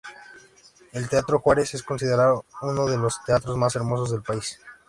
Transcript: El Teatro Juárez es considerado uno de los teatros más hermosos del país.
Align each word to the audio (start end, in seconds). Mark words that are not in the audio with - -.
El 0.93 1.07
Teatro 1.09 1.37
Juárez 1.39 1.75
es 1.75 1.83
considerado 1.83 2.45
uno 2.63 2.87
de 2.87 2.97
los 2.97 3.23
teatros 3.23 3.55
más 3.55 3.75
hermosos 3.75 4.09
del 4.09 4.23
país. 4.23 4.59